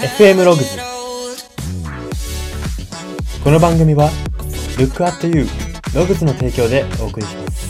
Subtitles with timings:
[0.00, 0.78] FM ログズ
[3.44, 4.08] この番組は
[4.78, 5.46] Look at You
[5.94, 7.60] ログズの提供でお送りします。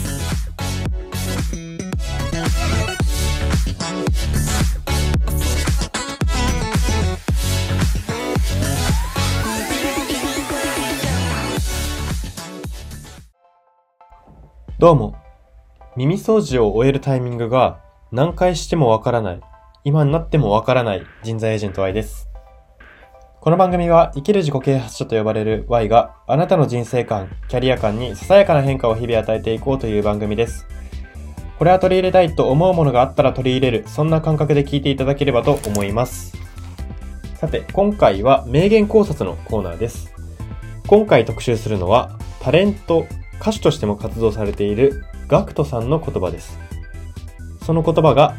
[14.79, 15.17] どうも。
[15.97, 17.81] 耳掃除を終えるタイミングが
[18.13, 19.41] 何回してもわからない。
[19.83, 22.29] 今になってもわからない人材エージェント Y です。
[23.39, 30.67] この番組は生きる自己啓発書と呼ばれる Y があなたの人生観、キャリア観にささやかな変化を日々与えていこうという番組です。
[31.57, 36.37] これは取り入れたいと思うものがあったら取り入れる、そんな感覚で聞いていただければと思います。
[37.33, 40.13] さて、今回は名言考察のコーナーです。
[40.85, 43.07] 今回特集するのは、タレント、
[43.39, 46.59] 歌手としても活動されているガクトさんの言葉です。
[47.63, 48.35] その言葉が、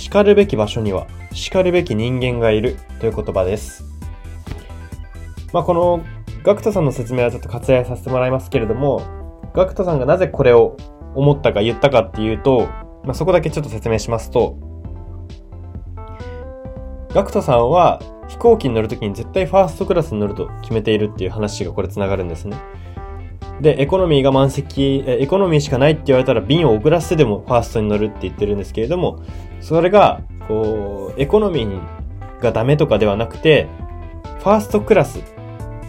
[0.00, 3.84] 叱るべき場所には叱るべき人間がいるという言葉です。
[5.52, 6.02] まあ、この
[6.42, 9.02] ガクトさんの説明はちょっと割愛させてもらいますけれども、
[9.52, 10.78] ガクトさんがなぜこれを
[11.14, 12.66] 思ったか言ったかっていうと、
[13.04, 14.56] まあ、そこだけちょっと説明しますと、
[17.12, 22.56] ガクトさんは飛行機に乗るときに絶対ファーストクラスに乗ると決めているっていう話がこれ繋がるんですね。
[23.60, 29.22] で、エコノミーが満席、エコノミーしかないって言われたら便を遅らせてでもファーストに乗るって言ってるんですけれども、
[29.60, 33.68] それが、こう、エコノミーがダメとかではなくて、
[34.38, 35.20] ファーストクラス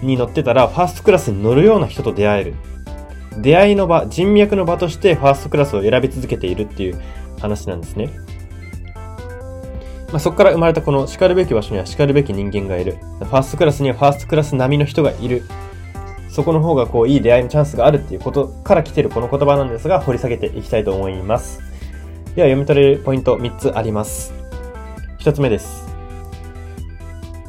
[0.02, 2.55] に乗ってたら、ファーストクラスに乗るような人と出会える。
[3.38, 7.02] 出会いの場、人脈の場としてファーストクラスを選び続けているっていう
[7.39, 8.09] 話なんですね。
[10.11, 12.97] まあ、そこから生まれたこの叱るべき場所には叱るべき人間がいる。
[13.19, 15.44] ファーストクラスにはファーストクラス並みの人がいる。
[16.32, 21.60] そこの方がこういい出会いのチャンスがあるっていうことから来てるこの言葉なんですが、掘り下げていきたいと思います。
[22.36, 24.34] では読み取れるポイント3つあります。
[25.20, 25.86] 1つ目です。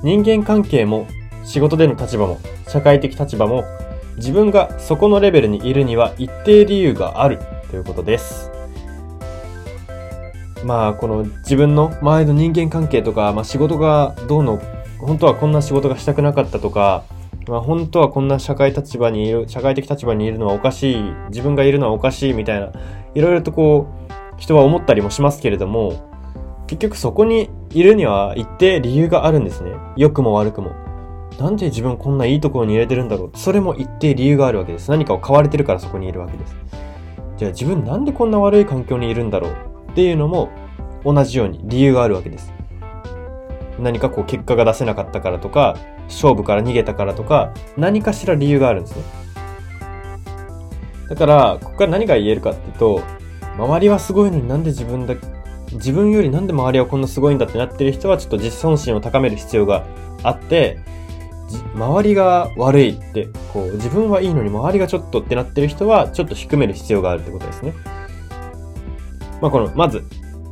[0.03, 1.07] 人間関係も
[1.45, 3.63] 仕事での立場も社会的立場も
[4.17, 7.39] 自分がそこのレベルにいるには一定理由がある
[7.71, 8.51] ということです。
[10.65, 14.61] まあこの自分の周りの人間関係とか、まあ、仕事がどうの
[14.98, 17.05] 本当はこんな仕事がしたくなかったとか、
[17.48, 22.73] まあ、本当はこんな社会立場にいる社会的立場にいるのはおかしい自分がいるのはおかしいみたいな
[23.14, 26.08] いろいろとこう人は思ったりもしますけれども
[26.67, 29.73] 結局そこにいるには一定理由があるんですね。
[29.97, 30.73] 良くも悪くも。
[31.39, 33.30] なんで自分こんないいところに入れてるんだろう。
[33.36, 34.91] それも一定理由があるわけです。
[34.91, 36.57] 何かを買われてるからそこにいるわけです。
[37.36, 39.53] じゃあ自分なんでこんな悪い環境にいるんだろう。
[39.91, 40.48] っていうのも
[41.05, 42.55] 同じように理由があるわけです。
[43.79, 45.77] 何かこう結果が出せなかったからとか
[46.12, 49.02] 勝負から逃げたからとか何かしら理由があるんですね。
[51.08, 53.02] だからここから何が言えるかっていうと
[53.58, 55.14] 周りはすごいのになんで自分だ
[55.73, 59.84] 自分よりなんで周りはこんなすごいんだってなってる人はちょっと自尊心を高める必要が
[60.23, 60.78] あって
[61.74, 67.74] 周りが悪いってこう自分はいいのに周りがちょっとってなってる人はちょっと低める必要があるってことですね。
[69.40, 70.05] まあこのまず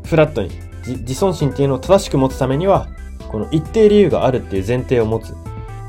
[0.04, 0.50] フラットに
[0.86, 2.88] 自尊心っていうのを正しく持つためには
[3.28, 5.34] この一定理由があるっていう前提を持つ。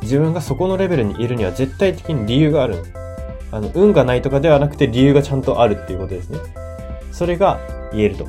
[0.02, 2.76] 自分がそこのレベルにいるには絶対的に理由がある。
[2.78, 3.02] の
[3.54, 6.40] あの運がないとかではなくて理由がちゃんとあるっていうことですね。
[7.12, 7.60] それが
[7.92, 8.26] 言えると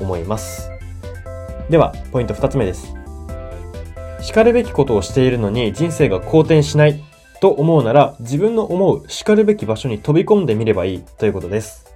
[0.00, 0.70] 思います。
[1.70, 2.94] ではポイント2つ目です。
[4.20, 7.02] 叱るべきことをしているのに人生が好転しない
[7.40, 11.89] と思うなら自分の思う叱るべき場所に飛び込んでみればいいということです。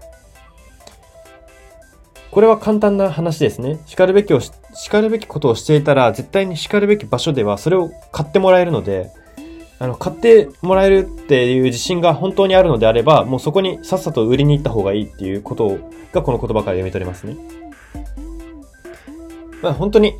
[2.34, 3.78] これは簡単な話ですね。
[3.86, 9.12] 叱るべきをし、叱るべきことをしていたら、絶対に叱るべき場所ではそれを買ってもらえるので、
[9.78, 15.78] あの、買ってもらえるっていう自信が本当にあるのであれば、もうそこにさっさと売りに行った方がいいっていうこと
[16.12, 17.36] がこの言葉から読み取れますね。
[19.62, 20.14] まあ本当に、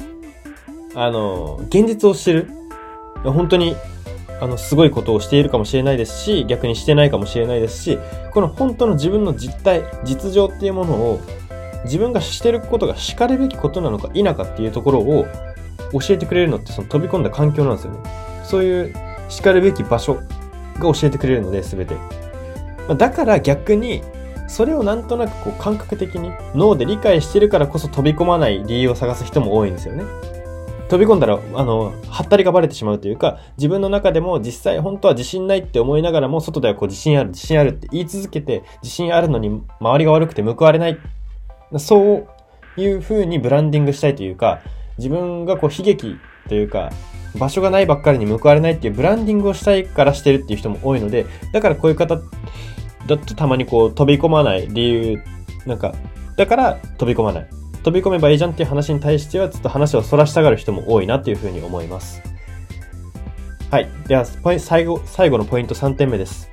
[0.95, 2.49] あの、現実を知る。
[3.25, 3.75] 本当に、
[4.41, 7.99] あの、すごいことをしているかもしれないですし、逆にしてないかもしれないですし、
[8.33, 11.21] この本当の自分の実態、実情っていうものを
[11.85, 15.27] 自分がしてることが叱るべきことなのか否かっていうところを
[15.93, 17.99] 教えてくれるのってその飛び込んだ環境なんですよね。
[18.45, 18.95] そういう
[19.29, 20.23] 叱るべき場所が
[20.81, 21.95] 教えてくれるので全て。
[22.89, 24.03] まだから逆に
[24.47, 30.05] それをなんとなくこう感覚的に脳で理解してるからこそ飛び込まない理由を探す人も多いんですよね。
[30.89, 40.99] 飛び込んだら、あの、はったりがバレてしまうというか、自分の中でも実際本当は自信ないって思いながらも、外ではこう自信ある、自信あるって言い続けて、自信あるのに周りが悪くて報われない
[41.79, 42.27] そ
[42.77, 44.61] ういう風にブランディングしたいというか、
[44.99, 46.17] 自分がこう悲劇
[46.49, 46.91] というか、
[47.39, 52.17] 場所がないばっかりに報われないっていうブランディングをしたいからしてるっていう人も多いので、だからこういう方
[53.07, 55.23] だとたまにこう飛び込まない理由、
[55.67, 55.95] なんか、
[56.37, 57.49] だから飛び込まない。
[57.83, 62.23] 飛び込めばいいじゃんっていう話に対しては、ちょっと話をそらしたがる人も多いなっていう風に思います。
[63.71, 63.89] はい。
[64.07, 66.51] では、最後、最後のポイント3点目です。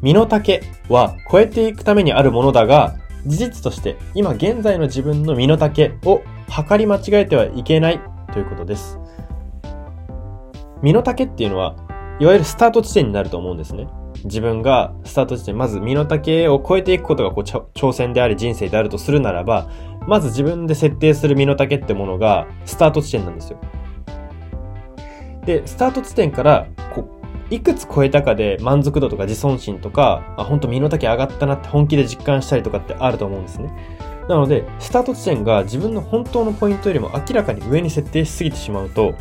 [0.00, 8.00] 身の丈は超えていくためにあるものだが、事実として今現在の自分の身の丈を測り間違えてはいけない
[8.32, 8.98] ということです。
[10.82, 11.76] 身の丈っていうのは、
[12.20, 13.88] いわゆるスタート地点になると思うんですね。
[14.24, 19.70] 自分がスタート地点、まず身の丈を超えていくことがこう挑戦であり人生であるとするならば、
[20.06, 23.58] まず自分で設定する身の丈ってものがスタート地点なんですよ。
[25.46, 27.08] で、スタート地点からこ
[27.50, 33.72] いくつ超えたかで満足度とか自尊心とか、あ、本当身の丈上がったなって本気で実感したりとかってあると思うんですね。
[34.28, 39.14] なので、スタート地点が自分の本当のポイントよりも明らかに上に設定しすぎてしまうと、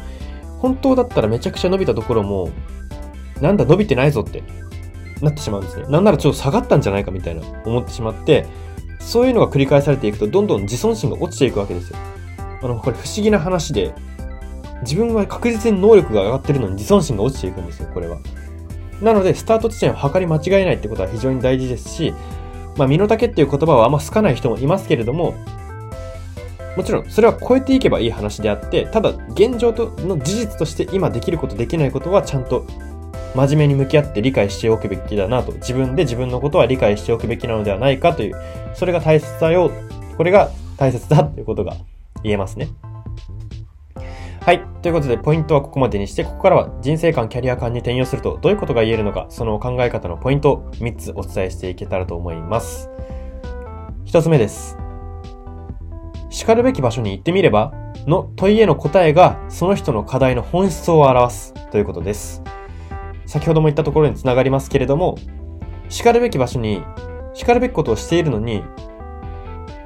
[0.59, 2.49] 本当だったらめちゃくちゃ伸びたところも、
[3.41, 4.43] なんだ伸びてないぞって
[5.21, 5.85] なってしまうんですね。
[5.89, 8.45] なんならちょっと下がったんじゃないかみたいな思ってしまって、
[8.99, 11.97] そういうのが繰り返されていくと、どんどん自尊心が落ちていくわけですよ。
[12.61, 13.93] あの、これ不思議な話で、
[14.83, 18.19] 自分は確実に能力が上がってるのに自尊心が落ちていくんですよ、これは。
[19.01, 22.13] なので、スタート地点を測り間違えないってことは非常に大事ですし、
[22.77, 25.35] まあ、身の丈っていう言葉はあんま好かない人もいますけれども、
[26.75, 32.65] もちろん、それは超えていけばいい話であって、ただ、現状との事実として今できることできないことはちゃんと
[33.35, 38.35] 真面目に向き合って理解しておくべきだなと、自分で自分のことは理解しておくべきなのではないかという、
[38.73, 39.71] それが大切だよ、
[40.17, 41.75] これが大切だということが
[42.23, 42.69] 言えますね。
[44.83, 52.89] ということで、ポイントはここまでにして、ここからは人生観、キャリア観に転用するとどういうことが言えるのか、その考え方のポイントを3つお伝えしていけたらと思います。
[54.05, 54.77] 1つ目です。
[56.29, 57.73] 叱るべき場所に行ってみれば
[58.07, 62.43] の問いへの答えが、その人の課題の本質を表すということです。
[63.25, 65.15] 先ほども言ったところにつながりますけれども、
[65.87, 66.83] 叱るべき場所に、
[67.33, 68.65] 叱るべきことをしているのに、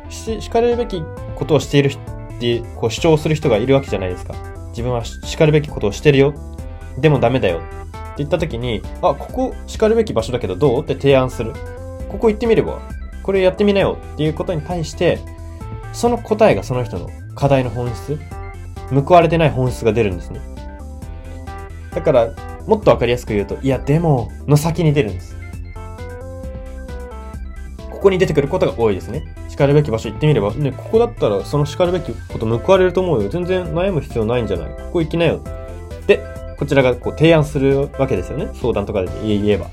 [0.10, 1.04] 叱るべき
[1.36, 4.57] ことをしているってこう主張する人がいるわけじゃないですか。
[4.78, 6.36] 自分は叱るべきことをしてるよ。
[7.00, 7.58] でもダメだよ。
[7.58, 7.68] って
[8.20, 10.84] 言った時に、あ、ここ叱るべき場所だけどどう？
[10.84, 11.54] って提案する。
[12.10, 12.80] ここ行ってみれば、
[13.24, 15.18] これやってみなよっていうことに対して、
[15.94, 18.20] その答えがその人の課題の本質、
[18.92, 20.42] 報われてない本質が出るんですね。
[21.96, 22.30] だから、
[22.68, 25.36] もっとわかりやすく言うと、いや、でも、の先に出るんです。
[27.90, 29.26] ここに出てくることが多いですね。
[29.58, 33.30] 叱るべき場所行ってみれば、ね、ここだったらその叱るべきこと報われると思うよ。
[33.30, 35.42] 全然悩む必要ないんじゃないここ行きなよ。
[36.06, 36.24] で、
[36.60, 38.52] こちらがこう提案するわけですよね。
[38.54, 39.68] 相談とかで言えば。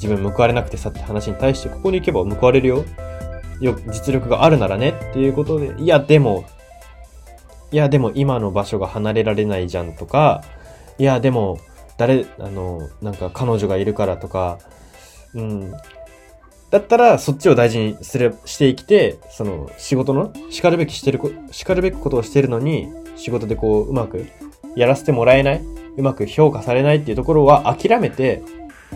[0.00, 2.86] 自分報われなくてさって話に対して、ここに行けば報われるよ。
[3.60, 6.46] よ、実力があるならねっていうことで、いや、でも、
[7.70, 10.42] いや、でも今の場所が離れられないじゃんとか、
[10.96, 11.58] いや、でも、
[11.98, 14.58] 誰、あの、なんか彼女がいるからとか、
[15.34, 15.74] うん。
[16.70, 21.20] だったら、そっちを大事にすれ、して生きて、その、仕事の、叱るべきしてる、
[21.50, 24.26] 叱るべきことをしてるのに、仕事でこう、うまく、
[24.76, 25.62] やらせてもらえない、
[25.96, 28.42] うまく評価されないっていうところは諦めて、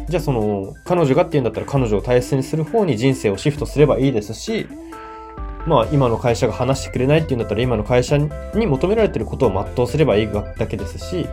[0.09, 4.67] じゃあその、彼女がっていうんだったら彼女を大切にする方に人生をシフトすればいいですし、
[5.67, 8.29] まあ今の会社が話してくれないっていうんだったら今の会社に
[8.67, 11.26] 求められてることを全うすればいいだけですし、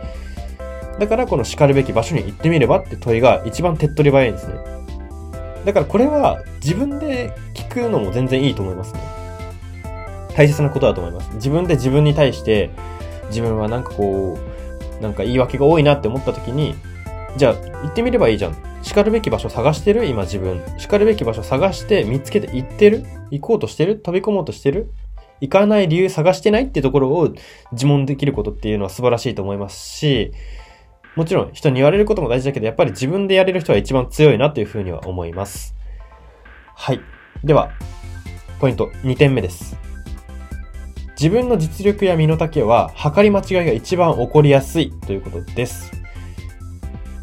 [0.98, 4.81] だからこの叱るべき場所に行ってみればって問いが一番手っ取り早いんですね。
[5.64, 9.00] だからこれは自分で聞くのも全然いいと思いますね。
[10.34, 11.34] 大切なことだと思います。
[11.34, 12.70] 自分で自分に対して
[13.28, 14.38] 自分はなんかこ
[14.98, 16.74] う、なんか言い訳が多いなって思った時に、
[17.36, 18.56] じゃあ行ってみればいいじゃん。
[18.82, 20.06] 叱るべき場所探してる？
[20.06, 20.60] 今自分。
[20.78, 23.04] 叱るべき場所探して見つけて行ってる？
[23.30, 23.98] 行こうとしてる？
[23.98, 24.92] 飛び込もうとしてる？
[25.40, 26.64] 行かない理由探してない？
[26.64, 27.32] ってところを
[27.72, 30.32] 自問できることっていうのは素晴らしいと思いますし、
[31.14, 35.74] もちろん人に言われることも大事だけど、やっぱり自分でやれる人は一番強いなというふうには思います。
[36.74, 37.00] はい。
[37.44, 37.70] では、
[38.60, 39.76] ポイント2点目です。
[41.20, 45.92] 自分の実力や身の丈は、測り間違いが一番起こりやすいということです。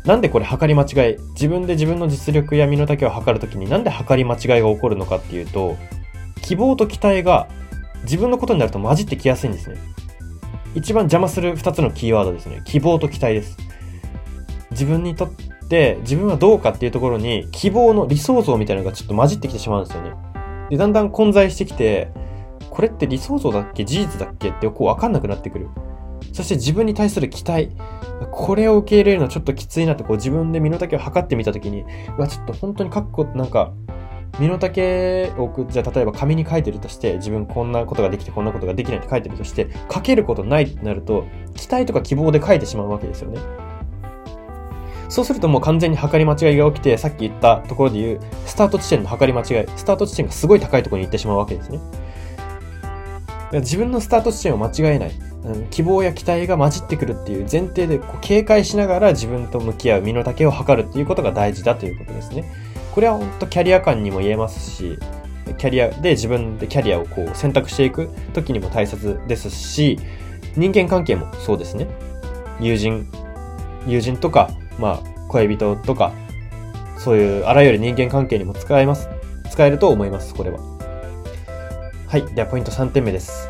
[0.06, 5.78] なんでこれ測り間違い、自分で自分の実力や身の丈を測るときになんで測り間違いが起こるのかっていうと、
[6.42, 7.48] 希望と期待が
[8.04, 9.78] 自分のことになると混じってきやすいんですね。
[10.76, 12.62] 一番邪魔する2つのキーワードですね。
[12.66, 13.69] 希望と期待です。
[14.80, 15.30] 自分にとっ
[15.68, 20.14] て自分はどうかっていうところに希望の理想像みたいなのがちょっと混じってきてしまうんですよね。
[20.70, 22.14] で、だんだん混在してきて、
[22.70, 25.68] これって理想像だっけ事実だっけってこうわかんなくなってくる。
[26.32, 27.72] そして自分に対する期待。
[28.32, 31.84] これを受け入れるのちょっときついなってこう自分で身の丈を測ってみたときに、
[32.18, 33.74] うわ、ちょっと本当に書くこなんか、
[34.40, 43.40] 身の丈を、じゃあ例えば紙に書いてるとして、自分こんなことができてこんなことができないって書いてるとして、書けることないってなると、期待とか希望で書いてしまうわけですよね。
[45.10, 51.80] そうするともう完全に測り間違いが起きて、さっき言ったところで言う、スタート地点の測り間違い、スタート地点がすごい高いところに行ってしまうわけですね。
[53.54, 55.12] 自分のスタート地点を間違えない。
[55.72, 62.44] 希望や期待が混じってくるっていう前提でこう警戒しながら自分と向き合う身の丈を測るっていうことが大事だということですね。
[62.94, 65.00] これは本当キャリア感にも言えますし、
[65.58, 69.98] キャリアで自分でキャリアをこう選択していく時にも大切ですし、
[70.56, 71.88] 人間関係もそうですね。
[72.60, 73.08] 友人、
[73.88, 76.12] 友人とか、まあ、恋人とか、
[76.98, 79.10] そういうあらゆる人間関係にも使えます。
[79.50, 80.60] 使えると思います、これは。
[82.08, 82.26] はい。
[82.34, 83.50] では、ポイント3点目です。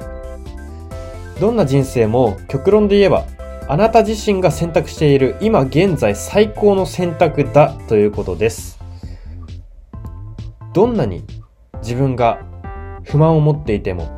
[1.40, 3.26] どんな人生も極論で言えば、
[3.70, 8.80] あなた自身が選択している今現在最高の選択だということです。
[10.74, 11.24] どんなに
[11.82, 12.42] 自分が
[13.04, 14.10] 不満を持っていても、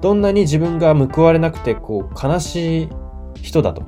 [0.00, 2.88] どんなに自分が報われなくてこう悲しい
[3.42, 3.82] 人だと、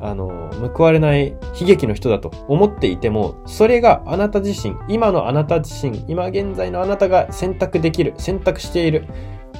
[0.00, 9.06] あの、報われない悲劇の人だと思っていても、それがあなた自身、今のあなた自身、今現在のあなたが選択できる、選択している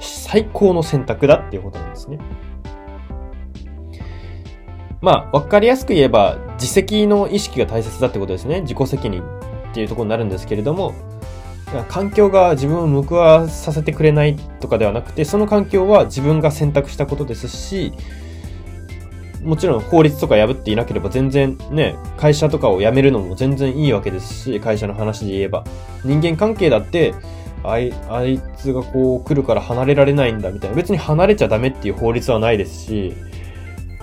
[0.01, 2.19] 最高の選択だっていうことなんですね。
[5.03, 8.63] まあ、わかりやすく言えば、自責の意識が大切だってことですね。
[8.63, 10.95] 自己責任っていうところになるんですけれども、
[11.89, 17.93] 環境が自分を報わさせてくれないとかではなくて、その環境は自分が選択したことですし、
[19.43, 25.65] もちろん法律とか破っていなければ全然ね、会社とかを辞めるのも全然いいわけですし、会社の話で言えば。
[26.05, 27.15] 人間関係だって、
[27.63, 30.77] あい、あいつがこう来るから離れられないんだみたいな。
[30.77, 33.15] 別に離れちゃダメっていう法律はないですし、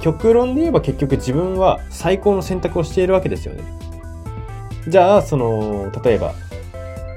[0.01, 3.63] 極論で言えば結局自分は最高の選択をしているわけですよね。
[4.87, 6.33] じゃあ、その、例えば、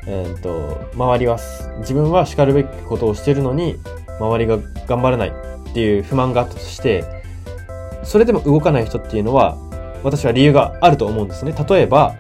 [0.07, 1.39] えっ、と、周りは、
[1.79, 3.77] 自分は叱るべきことをしているのに、
[4.19, 7.20] 周りが頑張らないっていう不満があったとして、
[8.03, 9.57] それでも動かない人っていうのは、
[10.03, 11.55] 私は理由があると思うんですね。
[11.69, 12.15] 例えば、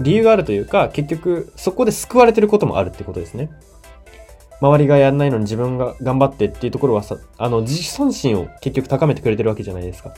[0.00, 3.50] 理由があるというか、結局、そこで救われてることもあるってことですね。
[4.60, 10.12] 周りがやんないのに自分が頑張ってっていうところはさ、あの、自尊心を結局高めてくれてるわけじゃないですか。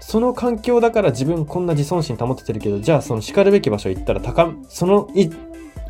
[0.00, 5.26] その環境だから自分こんな自尊心保ててるけど、じゃあその叱るべき場所行ったら高、その位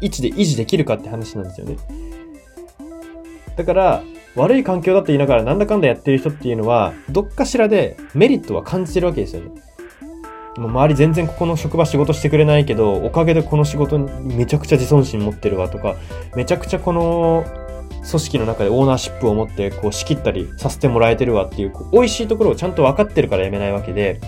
[0.01, 1.77] 置で維持できるかって話なんですよね。
[3.57, 4.03] だから、
[4.37, 9.51] 悪い環境だって言いながらなんだかんだやってる人っていうのは、どっかしらでメリットは感じてるわけですよね。
[10.57, 15.97] もう周り全然ここの職場仕事してくれないけど、おかげでこの仕事にめちゃくちゃ自尊心持ってるわとか、
[16.37, 17.45] めちゃくちゃこの
[18.09, 24.21] 組織の中でオーナーシップを持ってこう仕切ったりさせてもらえてるわっていう、こう美味しいところをちゃんと分かってるからやめないわけ、で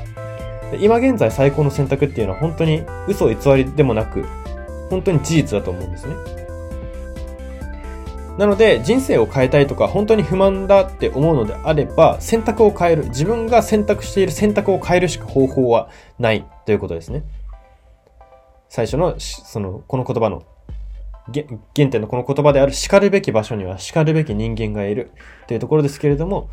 [0.80, 4.24] 今現在最高の選択っていうのは本当に嘘偽りでもなく、
[4.90, 6.14] 本当に事実だと思うんですね。
[8.38, 13.04] なので、人生を変えたいとか、本当に不満だって思うのであれば、選択を変える。
[13.04, 15.88] 自分が選択している選択を変えるしか方法は
[16.18, 17.24] ないということですね。
[18.68, 20.42] 最初の、その、この言葉の、
[21.34, 21.46] 原
[21.88, 25.10] 点のこの言葉である叱るべき場所には叱るべき人間がいる
[25.48, 26.50] というところですけれども、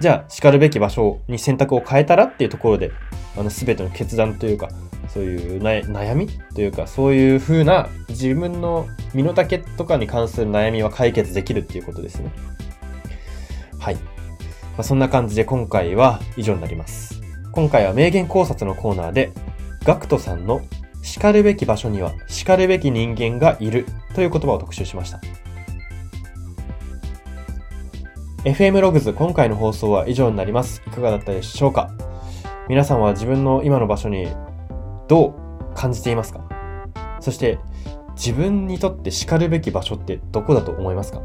[0.00, 2.92] じゃあ叱るべき場所に選択を変えたらっていうところで、
[3.38, 4.68] あの、すべての決断というか、
[5.12, 12.30] そういう悩みというか、そういう風な自分の身の丈とかに関する悩みは解決できるっていうことですね。
[13.78, 13.96] はい。
[13.96, 14.00] ま
[14.78, 17.20] あ、そんな感じで今回は以上になります。
[17.52, 19.32] 今回は名言考察のコーナーで、
[19.84, 20.62] ガクトさんの
[21.02, 25.20] 叱るべき場所には叱るべき人間がいるという言葉を特集しました。
[28.44, 30.82] FM ログズ今回の放送は以上になります。
[30.86, 31.90] いかがだったでしょうか？
[32.68, 34.28] 皆さんは自分の今の場所に
[35.08, 35.34] ど
[35.70, 36.40] う感じていますか？
[37.20, 37.58] そして
[38.14, 41.20] 自分にとって叱るべき場所ってどこだと思いますか？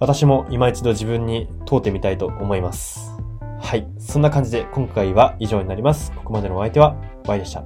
[0.00, 3.12] 私も今一度自分に問うてみたいと思います。
[3.60, 3.88] はい。
[3.98, 6.12] そんな感じで今回は以上になります。
[6.12, 6.96] ここまでのお相手は
[7.26, 7.64] Y でした。